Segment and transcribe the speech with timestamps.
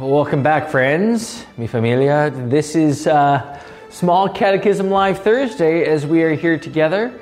[0.00, 2.28] Welcome back, friends, mi familia.
[2.28, 3.60] This is uh,
[3.90, 7.16] Small Catechism Live Thursday as we are here together.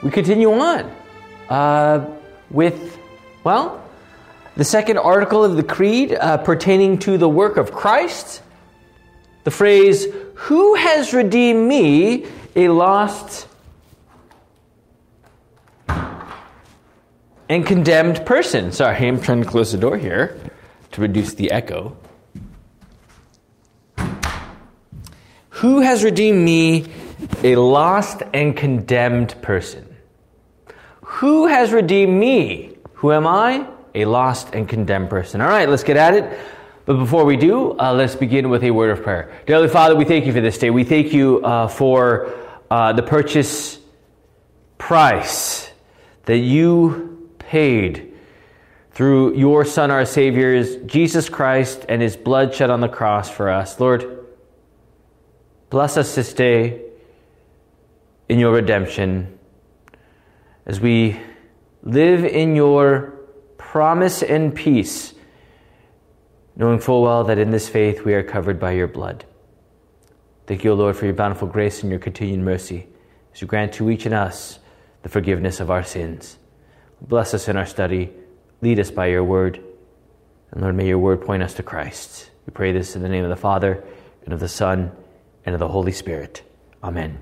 [0.00, 0.94] We continue on
[1.48, 2.08] uh,
[2.50, 3.00] with,
[3.42, 3.84] well,
[4.54, 8.42] the second article of the Creed uh, pertaining to the work of Christ.
[9.42, 13.48] The phrase, Who has redeemed me, a lost
[15.88, 18.70] and condemned person?
[18.70, 20.38] Sorry, I'm trying to close the door here
[20.92, 21.96] to reduce the echo.
[25.64, 26.84] Who has redeemed me,
[27.42, 29.96] a lost and condemned person?
[31.00, 32.76] Who has redeemed me?
[32.96, 33.66] Who am I?
[33.94, 35.40] A lost and condemned person.
[35.40, 36.38] All right, let's get at it.
[36.84, 39.32] But before we do, uh, let's begin with a word of prayer.
[39.46, 40.68] Dear Heavenly Father, we thank you for this day.
[40.68, 42.34] We thank you uh, for
[42.70, 43.78] uh, the purchase
[44.76, 45.70] price
[46.26, 48.12] that you paid
[48.90, 53.48] through your Son, our Savior, Jesus Christ, and his blood shed on the cross for
[53.48, 53.80] us.
[53.80, 54.23] Lord,
[55.74, 56.82] Bless us this day
[58.28, 59.40] in your redemption
[60.66, 61.20] as we
[61.82, 63.18] live in your
[63.58, 65.14] promise and peace,
[66.54, 69.24] knowing full well that in this faith we are covered by your blood.
[70.46, 72.86] Thank you, O Lord, for your bountiful grace and your continued mercy
[73.32, 74.60] as you grant to each and us
[75.02, 76.38] the forgiveness of our sins.
[77.00, 78.12] Bless us in our study.
[78.62, 79.60] Lead us by your word.
[80.52, 82.30] And Lord, may your word point us to Christ.
[82.46, 83.82] We pray this in the name of the Father,
[84.24, 84.92] and of the Son,
[85.46, 86.42] and of the Holy Spirit.
[86.82, 87.18] Amen.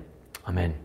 [0.47, 0.75] Amen.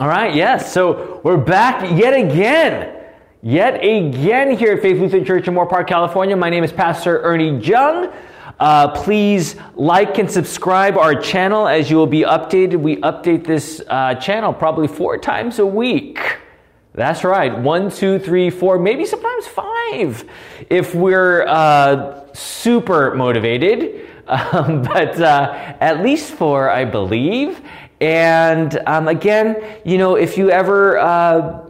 [0.00, 2.96] All right, yes, so we're back yet again.
[3.42, 6.36] Yet again here at Faith Lutheran Church in Moorpark, California.
[6.36, 8.12] My name is Pastor Ernie Jung.
[8.58, 12.76] Uh, please like and subscribe our channel as you will be updated.
[12.80, 16.18] We update this uh, channel probably four times a week.
[16.92, 20.28] That's right, one, two, three, four, maybe sometimes five
[20.68, 27.60] if we're uh, super motivated um, but uh, at least four, I believe.
[28.00, 31.68] And um, again, you know, if you ever uh,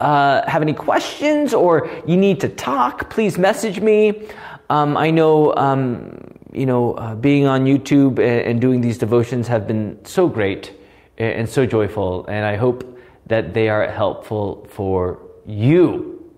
[0.00, 4.28] uh, have any questions or you need to talk, please message me.
[4.68, 6.20] Um, I know, um,
[6.52, 10.72] you know, uh, being on YouTube and, and, doing these devotions have been so great
[11.18, 16.32] and, and so joyful, and I hope that they are helpful for you.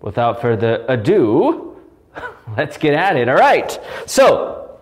[0.00, 1.67] Without further ado,
[2.56, 3.28] Let's get at it.
[3.28, 3.78] All right.
[4.06, 4.78] So,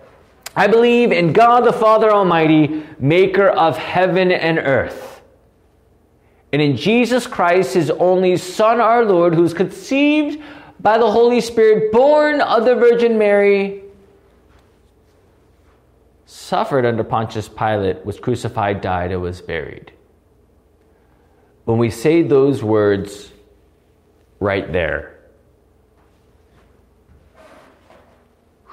[0.55, 5.21] I believe in God the Father Almighty, maker of heaven and earth.
[6.53, 10.43] And in Jesus Christ, his only Son, our Lord, who's conceived
[10.81, 13.83] by the Holy Spirit, born of the Virgin Mary,
[16.25, 19.93] suffered under Pontius Pilate, was crucified, died, and was buried.
[21.65, 23.33] When we say those words
[24.39, 25.16] right there,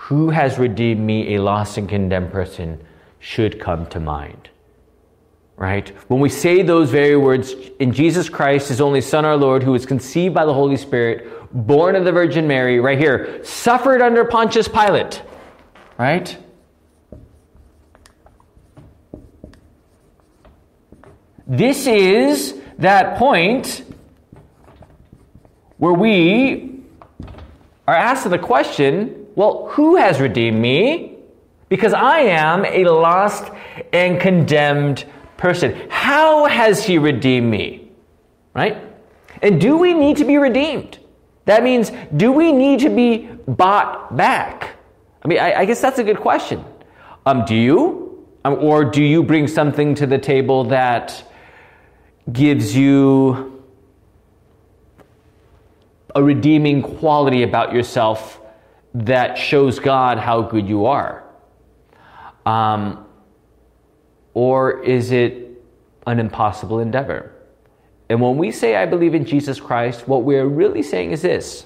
[0.08, 2.78] who has redeemed me, a lost and condemned person,
[3.20, 4.50] should come to mind.
[5.56, 5.88] Right?
[6.10, 9.72] When we say those very words, in Jesus Christ, his only Son, our Lord, who
[9.72, 14.26] was conceived by the Holy Spirit, born of the Virgin Mary, right here, suffered under
[14.26, 15.24] Pontius Pilate.
[15.98, 16.38] Right?
[21.48, 23.86] This is that point
[25.78, 26.82] where we
[27.88, 31.18] are asked the question well, who has redeemed me?
[31.70, 33.52] Because I am a lost
[33.92, 35.06] and condemned
[35.38, 35.90] person.
[35.90, 37.92] How has he redeemed me?
[38.54, 38.78] Right?
[39.42, 41.00] And do we need to be redeemed?
[41.46, 44.76] That means, do we need to be bought back?
[45.24, 46.64] I mean, I, I guess that's a good question.
[47.26, 48.26] Um, do you?
[48.46, 51.24] Um, or do you bring something to the table that
[52.32, 53.62] gives you
[56.16, 58.40] a redeeming quality about yourself
[58.94, 61.24] that shows God how good you are?
[62.46, 63.06] Um,
[64.34, 65.50] or is it
[66.06, 67.32] an impossible endeavor?
[68.10, 71.66] And when we say, I believe in Jesus Christ, what we're really saying is this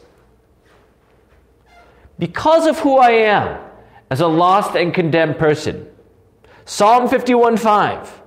[2.19, 3.61] because of who I am
[4.09, 5.87] as a lost and condemned person.
[6.65, 8.21] Psalm 51 5,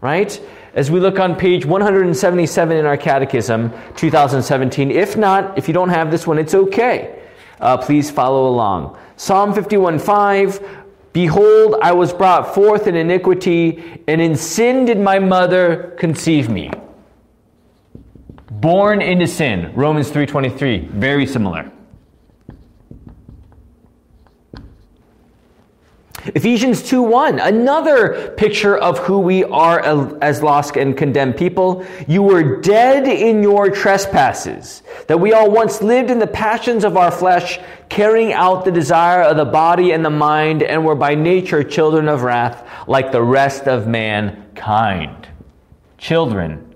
[0.00, 0.40] right?
[0.74, 4.90] As we look on page 177 in our catechism, 2017.
[4.90, 7.19] If not, if you don't have this one, it's okay
[7.60, 8.98] uh, please follow along.
[9.16, 10.80] Psalm 51 5
[11.12, 16.70] Behold, I was brought forth in iniquity, and in sin did my mother conceive me.
[18.48, 19.72] Born into sin.
[19.74, 21.72] Romans 3:23, very similar.
[26.26, 29.80] Ephesians 2 1, another picture of who we are
[30.22, 31.86] as lost and condemned people.
[32.06, 36.96] You were dead in your trespasses, that we all once lived in the passions of
[36.96, 37.58] our flesh,
[37.88, 42.06] carrying out the desire of the body and the mind, and were by nature children
[42.06, 45.26] of wrath, like the rest of mankind.
[45.96, 46.74] Children.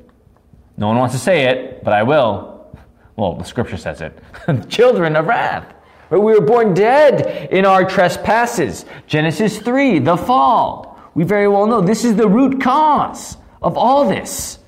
[0.78, 2.66] No one wants to say it, but I will.
[3.16, 4.18] Well, the scripture says it.
[4.70, 5.73] children of wrath.
[6.10, 8.84] We were born dead in our trespasses.
[9.06, 10.98] Genesis 3, the fall.
[11.14, 14.58] We very well know this is the root cause of all this.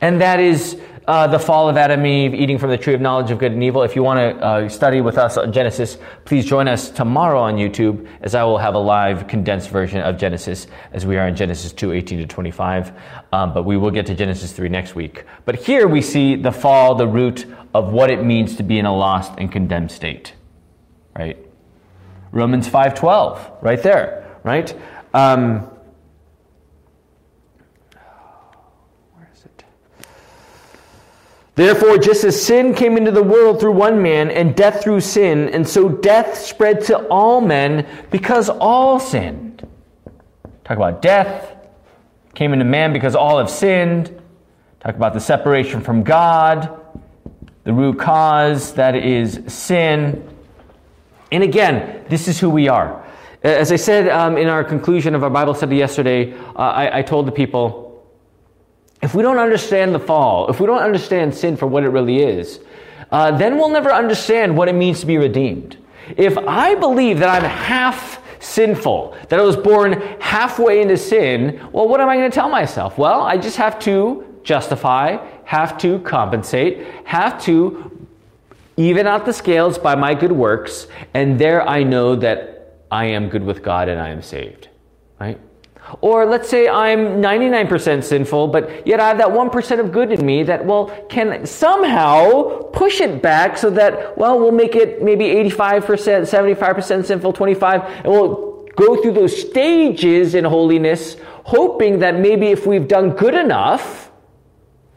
[0.00, 3.00] And that is uh, the fall of Adam and Eve, eating from the tree of
[3.00, 3.82] knowledge of good and evil.
[3.82, 7.56] If you want to uh, study with us on Genesis, please join us tomorrow on
[7.56, 11.34] YouTube, as I will have a live condensed version of Genesis, as we are in
[11.34, 12.92] Genesis 2, 18 to 25.
[13.32, 15.24] Um, but we will get to Genesis 3 next week.
[15.44, 18.84] But here we see the fall, the root of what it means to be in
[18.84, 20.34] a lost and condemned state
[21.18, 21.36] right?
[22.30, 24.72] Romans 5:12, right there, right?
[25.12, 25.68] Um,
[29.14, 29.64] where is it?
[31.54, 35.48] Therefore, just as sin came into the world through one man, and death through sin,
[35.48, 39.66] and so death spread to all men because all sinned.
[40.64, 41.56] Talk about death
[42.34, 44.14] came into man because all have sinned.
[44.80, 46.78] Talk about the separation from God,
[47.64, 50.37] the root cause that is sin.
[51.30, 53.04] And again, this is who we are.
[53.42, 57.02] As I said um, in our conclusion of our Bible study yesterday, uh, I, I
[57.02, 57.88] told the people
[59.00, 62.22] if we don't understand the fall, if we don't understand sin for what it really
[62.22, 62.60] is,
[63.12, 65.76] uh, then we'll never understand what it means to be redeemed.
[66.16, 71.88] If I believe that I'm half sinful, that I was born halfway into sin, well,
[71.88, 72.98] what am I going to tell myself?
[72.98, 77.97] Well, I just have to justify, have to compensate, have to
[78.78, 83.28] even out the scales by my good works, and there I know that I am
[83.28, 84.68] good with God and I am saved.
[85.20, 85.38] Right?
[86.00, 90.24] Or let's say I'm 99% sinful, but yet I have that 1% of good in
[90.24, 95.24] me that, well, can somehow push it back so that, well, we'll make it maybe
[95.50, 102.48] 85%, 75% sinful, 25, and we'll go through those stages in holiness, hoping that maybe
[102.48, 104.12] if we've done good enough,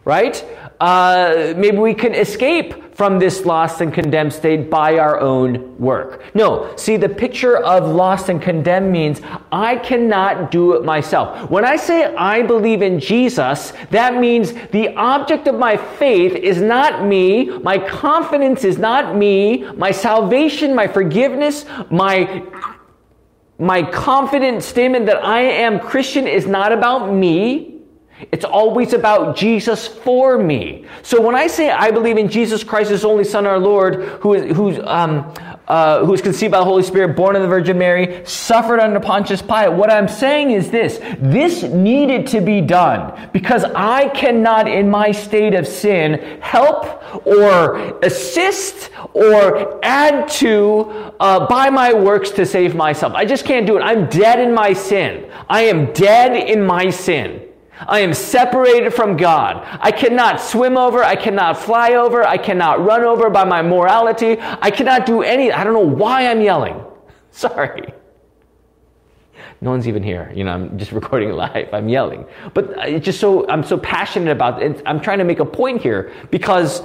[0.06, 0.46] right,
[0.82, 6.24] uh, maybe we can escape from this lost and condemned state by our own work.
[6.34, 11.52] No, see, the picture of lost and condemned means I cannot do it myself.
[11.52, 16.62] When I say I believe in Jesus, that means the object of my faith is
[16.62, 22.44] not me, my confidence is not me, my salvation, my forgiveness, my
[23.60, 27.71] my confident statement that I am Christian is not about me.
[28.32, 30.86] It's always about Jesus for me.
[31.02, 34.34] So when I say I believe in Jesus Christ, His only Son, our Lord, who
[34.36, 35.34] is who's um,
[35.68, 39.74] uh, conceived by the Holy Spirit, born of the Virgin Mary, suffered under Pontius Pilate.
[39.74, 45.12] What I'm saying is this: this needed to be done because I cannot, in my
[45.12, 52.76] state of sin, help or assist or add to uh, by my works to save
[52.76, 53.14] myself.
[53.14, 53.82] I just can't do it.
[53.82, 55.30] I'm dead in my sin.
[55.50, 57.51] I am dead in my sin.
[57.88, 59.66] I am separated from God.
[59.82, 61.04] I cannot swim over.
[61.04, 62.24] I cannot fly over.
[62.24, 64.38] I cannot run over by my morality.
[64.40, 65.52] I cannot do any.
[65.52, 66.84] I don't know why I'm yelling.
[67.32, 67.94] Sorry.
[69.62, 70.32] No one's even here.
[70.36, 71.74] You know, I'm just recording live.
[71.74, 72.26] I'm yelling.
[72.54, 74.82] But it's just so, I'm so passionate about it.
[74.86, 76.84] I'm trying to make a point here because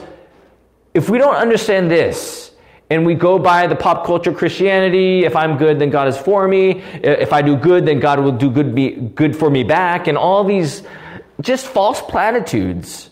[0.94, 2.52] if we don't understand this,
[2.88, 5.24] and we go by the pop culture Christianity.
[5.24, 6.82] If I'm good, then God is for me.
[7.02, 10.06] If I do good, then God will do good, be, good for me back.
[10.06, 10.82] And all these
[11.40, 13.10] just false platitudes.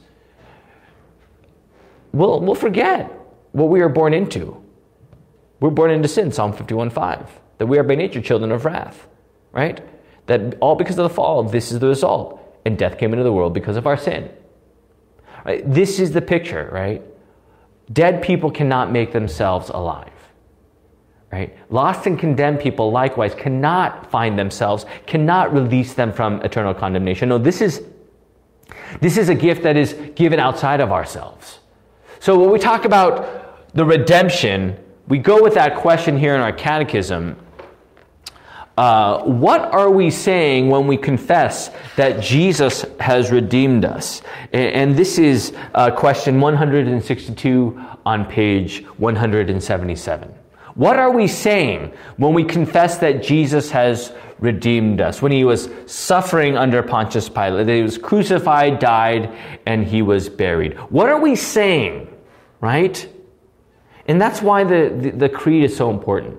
[2.12, 3.10] We'll, we'll forget
[3.52, 4.62] what we are born into.
[5.58, 7.28] We're born into sin, Psalm 51.5.
[7.58, 9.06] That we are by nature children of wrath,
[9.52, 9.80] right?
[10.26, 12.40] That all because of the fall, this is the result.
[12.64, 14.30] And death came into the world because of our sin.
[15.44, 15.62] Right?
[15.70, 17.02] This is the picture, right?
[17.92, 20.10] Dead people cannot make themselves alive.
[21.30, 21.56] Right?
[21.68, 27.28] Lost and condemned people likewise cannot find themselves, cannot release them from eternal condemnation.
[27.28, 27.82] No, this is
[29.00, 31.58] this is a gift that is given outside of ourselves.
[32.20, 36.52] So when we talk about the redemption, we go with that question here in our
[36.52, 37.36] catechism
[38.76, 44.20] uh, what are we saying when we confess that Jesus has redeemed us?
[44.52, 50.34] And this is uh, question 162 on page 177.
[50.74, 55.22] What are we saying when we confess that Jesus has redeemed us?
[55.22, 59.32] When he was suffering under Pontius Pilate, that he was crucified, died,
[59.66, 60.76] and he was buried.
[60.90, 62.12] What are we saying,
[62.60, 63.08] right?
[64.08, 66.38] And that's why the, the, the creed is so important.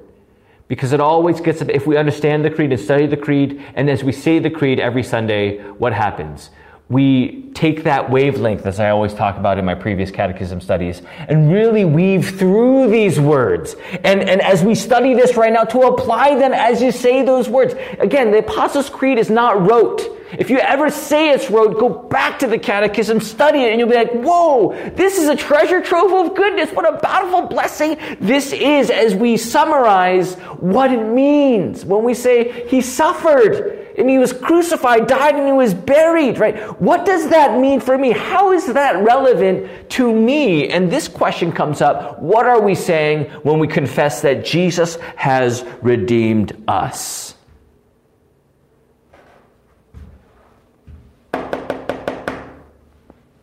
[0.68, 4.04] Because it always gets, if we understand the creed and study the creed, and as
[4.04, 6.50] we say the creed every Sunday, what happens?
[6.90, 11.52] We take that wavelength, as I always talk about in my previous catechism studies, and
[11.52, 13.76] really weave through these words.
[14.04, 17.50] And, and as we study this right now, to apply them as you say those
[17.50, 17.74] words.
[18.00, 20.15] Again, the Apostles' Creed is not rote.
[20.34, 23.90] If you ever say it's rote, go back to the catechism, study it, and you'll
[23.90, 26.72] be like, whoa, this is a treasure trove of goodness.
[26.72, 32.68] What a bountiful blessing this is as we summarize what it means when we say
[32.68, 36.58] he suffered and he was crucified, died, and he was buried, right?
[36.82, 38.12] What does that mean for me?
[38.12, 40.68] How is that relevant to me?
[40.70, 42.20] And this question comes up.
[42.20, 47.35] What are we saying when we confess that Jesus has redeemed us?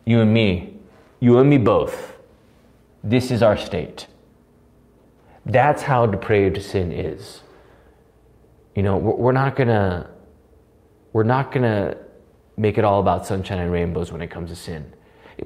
[0.05, 0.77] You and me,
[1.19, 2.17] you and me both.
[3.03, 4.07] This is our state.
[5.45, 7.41] That's how depraved sin is.
[8.75, 10.09] You know, we're not gonna,
[11.11, 11.97] we're not gonna
[12.57, 14.93] make it all about sunshine and rainbows when it comes to sin.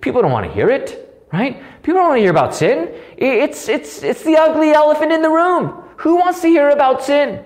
[0.02, 1.62] People don't want to hear it, right?
[1.82, 2.94] People don't want to hear about sin.
[3.18, 5.84] It's, it's, it's the ugly elephant in the room.
[5.98, 7.44] Who wants to hear about sin,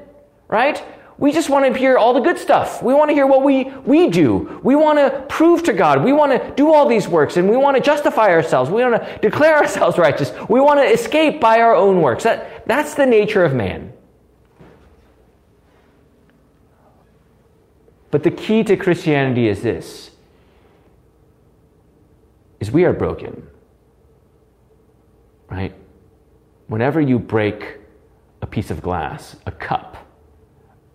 [0.49, 0.83] right?
[1.21, 2.81] We just want to hear all the good stuff.
[2.81, 4.59] We want to hear what we, we do.
[4.63, 6.03] We want to prove to God.
[6.03, 8.71] We want to do all these works and we want to justify ourselves.
[8.71, 10.33] We want to declare ourselves righteous.
[10.49, 12.23] We want to escape by our own works.
[12.23, 13.93] That, that's the nature of man.
[18.09, 20.09] But the key to Christianity is this
[22.59, 23.47] is we are broken.
[25.51, 25.75] Right?
[26.65, 27.77] Whenever you break
[28.41, 30.00] a piece of glass, a cup,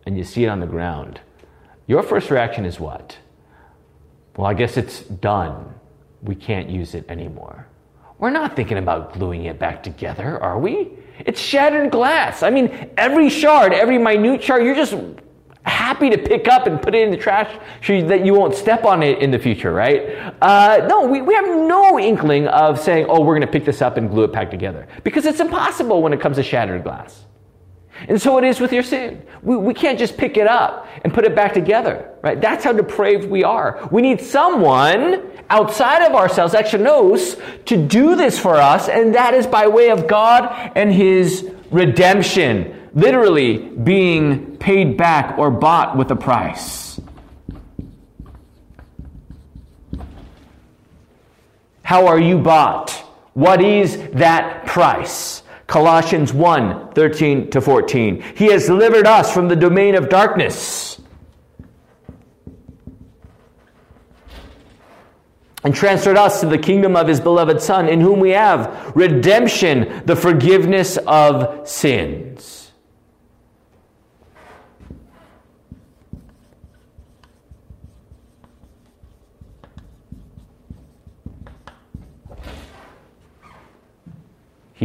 [0.06, 1.20] and you see it on the ground,
[1.86, 3.18] your first reaction is what?
[4.36, 5.74] Well, I guess it's done.
[6.22, 7.66] We can't use it anymore.
[8.18, 10.90] We're not thinking about gluing it back together, are we?
[11.18, 12.42] It's shattered glass.
[12.42, 14.94] I mean, every shard, every minute shard, you're just
[15.62, 17.52] happy to pick up and put it in the trash
[17.84, 20.32] so that you won't step on it in the future, right?
[20.40, 23.82] Uh, no, we, we have no inkling of saying, oh, we're going to pick this
[23.82, 27.25] up and glue it back together because it's impossible when it comes to shattered glass.
[28.08, 29.22] And so it is with your sin.
[29.42, 32.40] We, we can't just pick it up and put it back together, right?
[32.40, 33.88] That's how depraved we are.
[33.90, 37.36] We need someone outside of ourselves, extra nos,
[37.66, 42.90] to do this for us, and that is by way of God and His redemption,
[42.94, 47.00] literally being paid back or bought with a price.
[51.82, 52.90] How are you bought?
[53.34, 55.42] What is that price?
[55.66, 58.22] Colossians 1 13 to 14.
[58.36, 61.00] He has delivered us from the domain of darkness
[65.64, 70.02] and transferred us to the kingdom of his beloved Son, in whom we have redemption,
[70.06, 72.65] the forgiveness of sins.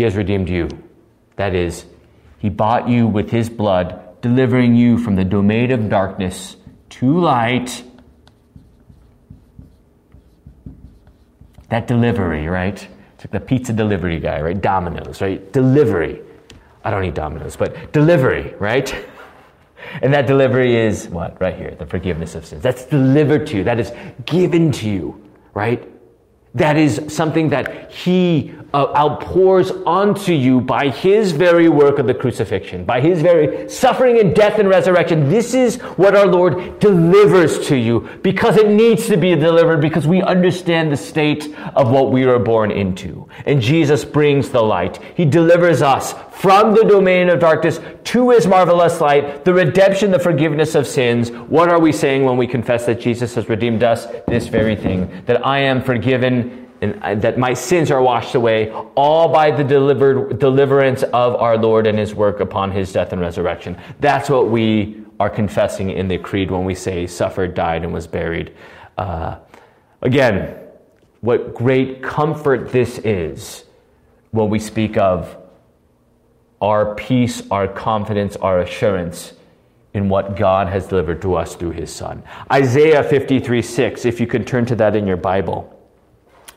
[0.01, 0.67] He has redeemed you.
[1.36, 1.86] That is,
[2.39, 6.55] He bought you with His blood, delivering you from the domain of darkness
[6.89, 7.84] to light.
[11.70, 12.74] That delivery, right?
[13.13, 14.60] It's like the pizza delivery guy, right?
[14.60, 15.53] Domino's, right?
[15.53, 16.20] Delivery.
[16.84, 18.91] I don't need Domino's, but delivery, right?
[20.01, 21.39] And that delivery is what?
[21.39, 22.63] Right here, the forgiveness of sins.
[22.63, 23.63] That's delivered to you.
[23.63, 23.91] That is
[24.25, 25.90] given to you, right?
[26.53, 32.13] That is something that He uh, outpours onto you by His very work of the
[32.13, 35.29] crucifixion, by His very suffering and death and resurrection.
[35.29, 40.05] This is what our Lord delivers to you because it needs to be delivered because
[40.05, 43.29] we understand the state of what we are born into.
[43.46, 45.00] And Jesus brings the light.
[45.15, 50.20] He delivers us from the domain of darkness to his marvelous light, the redemption, the
[50.20, 51.30] forgiveness of sins.
[51.30, 54.08] What are we saying when we confess that Jesus has redeemed us?
[54.28, 59.30] This very thing, that I am forgiven and that my sins are washed away, all
[59.30, 63.78] by the delivered, deliverance of our Lord and his work upon his death and resurrection.
[64.00, 68.08] That's what we are confessing in the creed when we say suffered, died, and was
[68.08, 68.56] buried.
[68.98, 69.38] Uh,
[70.02, 70.58] again,
[71.20, 73.66] what great comfort this is
[74.32, 75.38] when we speak of
[76.62, 79.34] our peace, our confidence, our assurance
[79.94, 82.24] in what God has delivered to us through his Son.
[82.51, 85.77] Isaiah 53 6, if you can turn to that in your Bible.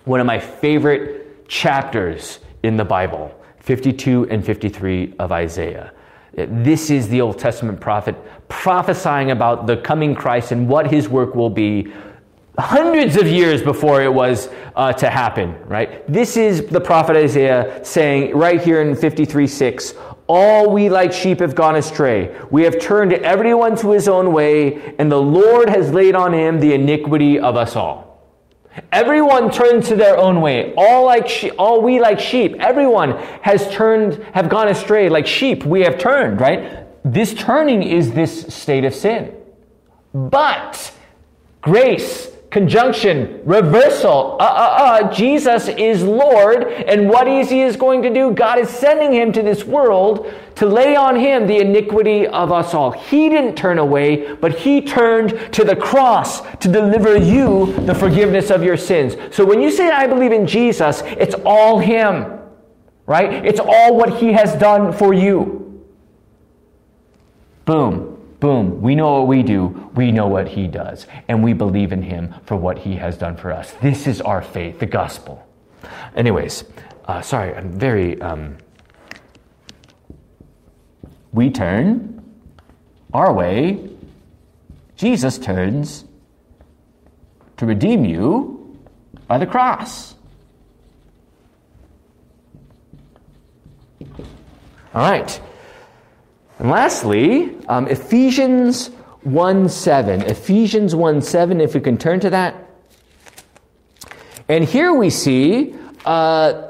[0.04, 5.92] One of my favorite chapters in the Bible, 52 and 53 of Isaiah.
[6.34, 8.16] This is the Old Testament prophet
[8.49, 11.92] prophesying about the coming Christ and what his work will be
[12.58, 16.06] hundreds of years before it was uh, to happen, right?
[16.11, 19.94] This is the prophet Isaiah saying right here in 53 6,
[20.28, 22.37] All we like sheep have gone astray.
[22.50, 26.61] We have turned everyone to his own way, and the Lord has laid on him
[26.61, 28.04] the iniquity of us all.
[28.90, 30.75] Everyone turned to their own way.
[30.76, 32.56] All like she- all we like sheep.
[32.58, 35.64] Everyone has turned, have gone astray like sheep.
[35.64, 36.84] We have turned, right?
[37.04, 39.32] This turning is this state of sin.
[40.12, 40.92] But
[41.61, 44.37] grace Conjunction, reversal.
[44.38, 48.30] Uh, uh, uh, Jesus is Lord, and what is he is going to do?
[48.30, 52.73] God is sending him to this world to lay on him the iniquity of us
[52.73, 52.92] all.
[52.92, 58.50] He didn't turn away, but he turned to the cross to deliver you the forgiveness
[58.50, 59.16] of your sins.
[59.34, 62.38] So when you say, I believe in Jesus, it's all him,
[63.06, 63.44] right?
[63.44, 65.84] It's all what he has done for you.
[67.64, 68.13] Boom.
[68.44, 72.02] Boom, we know what we do, we know what he does, and we believe in
[72.02, 73.72] him for what he has done for us.
[73.80, 75.48] This is our faith, the gospel.
[76.14, 76.64] Anyways,
[77.06, 78.20] uh, sorry, I'm very.
[78.20, 78.58] Um,
[81.32, 82.22] we turn
[83.14, 83.88] our way,
[84.98, 86.04] Jesus turns
[87.56, 88.78] to redeem you
[89.26, 90.16] by the cross.
[94.92, 95.40] All right.
[96.58, 98.88] And lastly, um, Ephesians
[99.23, 100.23] 1 7.
[100.23, 102.54] Ephesians 1 7, if we can turn to that.
[104.49, 106.68] And here we see uh,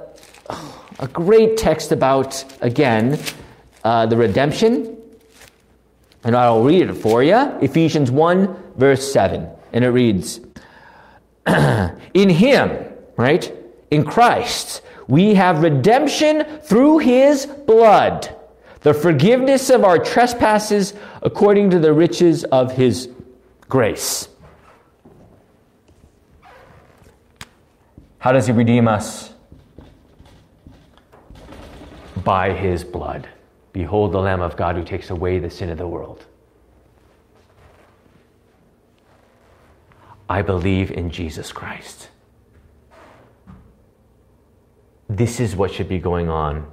[0.98, 3.18] a great text about, again,
[3.82, 4.96] uh, the redemption.
[6.22, 7.36] And I'll read it for you.
[7.60, 9.48] Ephesians 1, verse 7.
[9.72, 10.40] And it reads
[11.46, 12.70] In Him,
[13.16, 13.52] right?
[13.90, 18.34] In Christ, we have redemption through His blood
[18.84, 23.08] the forgiveness of our trespasses according to the riches of his
[23.66, 24.28] grace.
[28.18, 29.32] How does he redeem us?
[32.22, 33.26] By his blood.
[33.72, 36.24] Behold the Lamb of God who takes away the sin of the world.
[40.28, 42.10] I believe in Jesus Christ.
[45.08, 46.70] This is what should be going on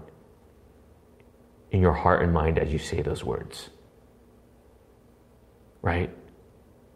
[1.71, 3.69] in your heart and mind as you say those words.
[5.81, 6.09] Right?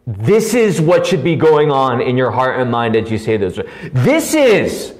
[0.06, 3.36] This is what should be going on in your heart and mind as you say
[3.36, 3.70] those words.
[3.92, 4.94] This is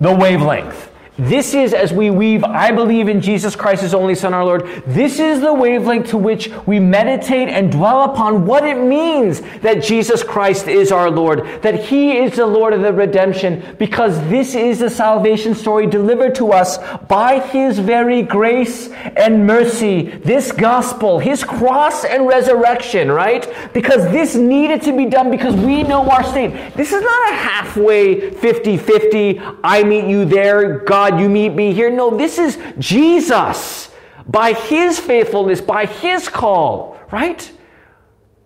[0.00, 0.90] the wavelength.
[1.16, 4.66] This is as we weave, I believe in Jesus Christ, His only Son, our Lord.
[4.84, 9.80] This is the wavelength to which we meditate and dwell upon what it means that
[9.80, 14.56] Jesus Christ is our Lord, that He is the Lord of the redemption, because this
[14.56, 20.10] is the salvation story delivered to us by His very grace and mercy.
[20.24, 23.72] This gospel, His cross and resurrection, right?
[23.72, 26.74] Because this needed to be done because we know our state.
[26.74, 31.50] This is not a halfway 50 50, I meet you there, God God, you meet
[31.50, 31.90] me here.
[31.90, 33.90] No, this is Jesus
[34.26, 37.52] by his faithfulness, by his call, right?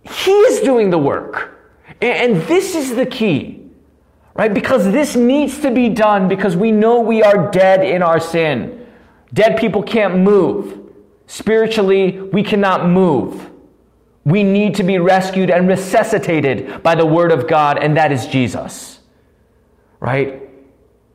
[0.02, 1.56] He's doing the work.
[2.00, 3.64] And this is the key,
[4.34, 4.52] right?
[4.52, 8.84] Because this needs to be done because we know we are dead in our sin.
[9.32, 10.80] Dead people can't move.
[11.28, 13.50] Spiritually, we cannot move.
[14.24, 18.26] We need to be rescued and resuscitated by the Word of God, and that is
[18.26, 18.98] Jesus.
[20.00, 20.47] Right?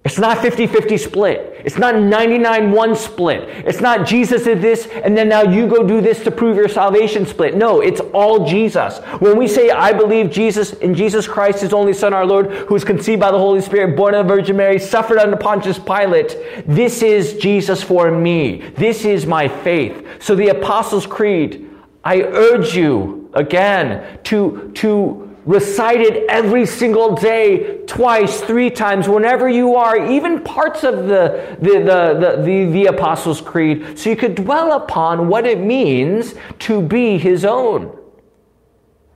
[0.06, 1.62] It's not 50 50 split.
[1.64, 3.48] It's not 99 1 split.
[3.66, 6.68] It's not Jesus did this and then now you go do this to prove your
[6.68, 7.56] salvation split.
[7.56, 9.00] No, it's all Jesus.
[9.20, 12.74] When we say, I believe Jesus in Jesus Christ, his only Son, our Lord, who
[12.74, 16.38] was conceived by the Holy Spirit, born of the Virgin Mary, suffered under Pontius Pilate,
[16.68, 18.58] this is Jesus for me.
[18.76, 20.06] This is my faith.
[20.20, 21.70] So the Apostles' Creed,
[22.04, 29.50] I urge you again to, to recite it every single day, twice, three times, whenever
[29.50, 34.16] you are, even parts of the, the, the, the, the, the Apostles' Creed, so you
[34.16, 37.98] could dwell upon what it means to be his own.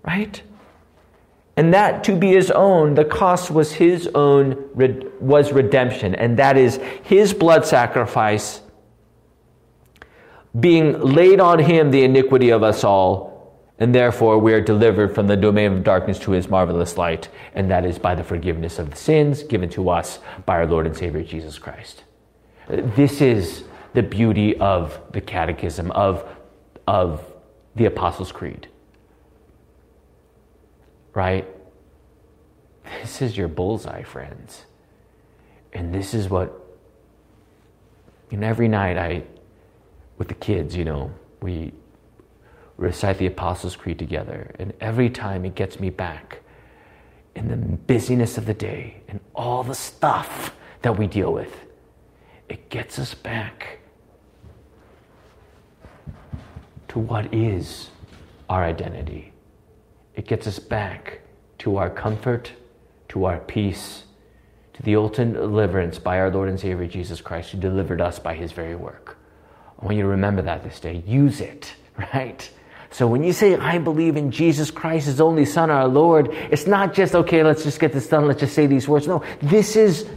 [0.04, 0.42] Right?
[1.56, 4.70] And that to be his own, the cost was his own,
[5.20, 6.14] was redemption.
[6.14, 8.62] And that is his blood sacrifice
[10.60, 13.27] being laid on him the iniquity of us all
[13.80, 17.70] and therefore we are delivered from the domain of darkness to his marvelous light, and
[17.70, 20.98] that is by the forgiveness of the sins given to us by our Lord and
[20.98, 22.04] Savior Jesus Christ.
[22.68, 23.64] This is
[23.94, 26.28] the beauty of the catechism, of,
[26.88, 27.24] of
[27.76, 28.68] the Apostles' Creed.
[31.14, 31.48] Right?
[33.02, 34.66] This is your bullseye, friends.
[35.74, 36.54] And this is what,
[38.30, 39.24] you know, every night I,
[40.18, 41.12] with the kids, you know,
[41.42, 41.74] we
[42.78, 44.56] recite the Apostles' Creed together.
[44.60, 46.42] And every time it gets me back
[47.36, 51.66] in the busyness of the day and all the stuff that we deal with,
[52.50, 53.80] it gets us back
[56.88, 57.90] to what is
[58.50, 59.34] our identity.
[60.16, 61.22] It gets us back
[61.60, 62.54] to our comfort,
[63.10, 64.04] to our peace,
[64.74, 68.36] to the ultimate deliverance by our Lord and Savior Jesus Christ, who delivered us by
[68.36, 69.18] his very work.
[69.80, 71.04] I want you to remember that this day.
[71.06, 72.50] Use it, right?
[72.90, 76.68] So when you say, I believe in Jesus Christ, his only Son, our Lord, it's
[76.68, 79.08] not just, okay, let's just get this done, let's just say these words.
[79.08, 80.10] No, this is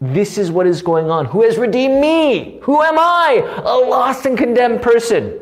[0.00, 1.24] this is what is going on.
[1.26, 2.58] Who has redeemed me?
[2.62, 3.42] Who am I?
[3.64, 5.40] A lost and condemned person.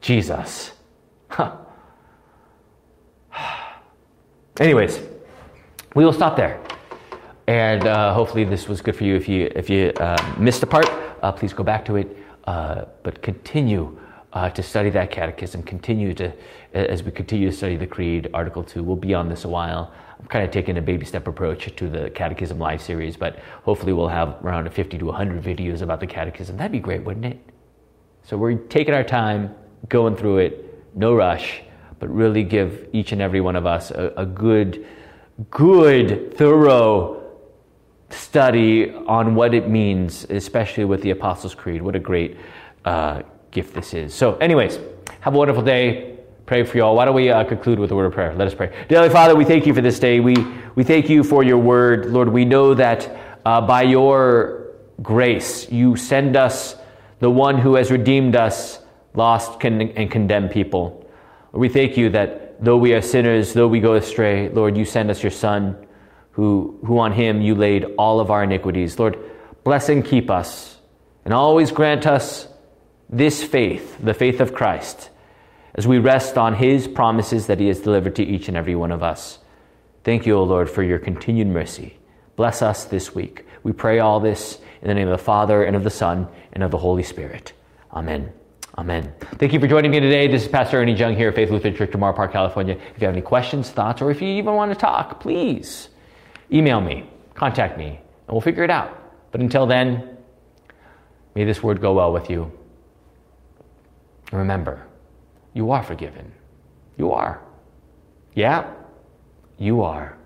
[0.00, 0.72] Jesus.
[1.28, 1.56] Huh.
[4.60, 5.00] Anyways,
[5.94, 6.62] we will stop there.
[7.48, 9.16] And uh, hopefully, this was good for you.
[9.16, 10.86] If you, if you uh, missed a part,
[11.22, 12.16] uh, please go back to it.
[12.44, 13.98] Uh, but continue
[14.32, 15.62] uh, to study that catechism.
[15.62, 16.32] Continue to,
[16.72, 18.82] as we continue to study the Creed, Article 2.
[18.82, 19.92] We'll be on this a while.
[20.18, 23.92] I'm kind of taking a baby step approach to the Catechism Live series, but hopefully
[23.92, 26.56] we'll have around 50 to 100 videos about the Catechism.
[26.56, 27.38] That'd be great, wouldn't it?
[28.22, 29.54] So we're taking our time,
[29.88, 31.62] going through it, no rush,
[31.98, 34.86] but really give each and every one of us a, a good,
[35.50, 37.17] good, thorough
[38.10, 41.82] study on what it means, especially with the Apostles' Creed.
[41.82, 42.36] What a great
[42.84, 44.14] uh, gift this is.
[44.14, 44.78] So, anyways,
[45.20, 46.18] have a wonderful day
[46.48, 46.96] pray for you all.
[46.96, 48.34] Why don't we uh, conclude with a word of prayer?
[48.34, 48.72] Let us pray.
[48.88, 50.18] Dearly Father, we thank you for this day.
[50.18, 50.34] We,
[50.76, 52.06] we thank you for your word.
[52.06, 56.74] Lord, we know that uh, by your grace, you send us
[57.20, 58.80] the one who has redeemed us,
[59.12, 61.06] lost and condemned people.
[61.52, 65.10] We thank you that though we are sinners, though we go astray, Lord, you send
[65.10, 65.76] us your Son,
[66.38, 68.96] who, who on him you laid all of our iniquities.
[68.96, 69.18] Lord,
[69.64, 70.78] bless and keep us,
[71.24, 72.46] and always grant us
[73.10, 75.10] this faith, the faith of Christ
[75.74, 78.90] as we rest on His promises that He has delivered to each and every one
[78.90, 79.38] of us.
[80.02, 81.98] Thank you, O Lord, for your continued mercy.
[82.34, 83.44] Bless us this week.
[83.62, 86.62] We pray all this in the name of the Father, and of the Son, and
[86.62, 87.52] of the Holy Spirit.
[87.92, 88.32] Amen.
[88.76, 89.12] Amen.
[89.38, 90.26] Thank you for joining me today.
[90.28, 92.74] This is Pastor Ernie Jung here at Faith Lutheran Church, Moorpark, California.
[92.74, 95.88] If you have any questions, thoughts, or if you even want to talk, please
[96.52, 98.96] email me, contact me, and we'll figure it out.
[99.32, 100.16] But until then,
[101.34, 102.50] may this word go well with you.
[104.32, 104.86] Remember,
[105.54, 106.32] you are forgiven.
[106.96, 107.40] You are.
[108.34, 108.72] Yeah,
[109.58, 110.16] you are.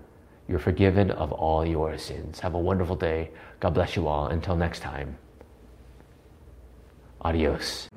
[0.47, 2.39] You're forgiven of all your sins.
[2.39, 3.31] Have a wonderful day.
[3.59, 4.27] God bless you all.
[4.27, 5.17] Until next time.
[7.21, 7.89] Adios.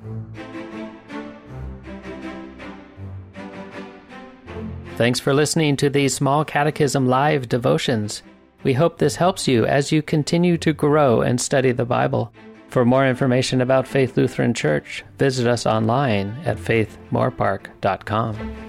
[4.97, 8.23] Thanks for listening to these Small Catechism Live devotions.
[8.63, 12.33] We hope this helps you as you continue to grow and study the Bible.
[12.69, 18.66] For more information about Faith Lutheran Church, visit us online at faithmoorpark.com.